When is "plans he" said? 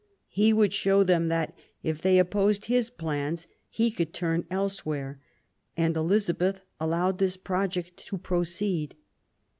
2.89-3.91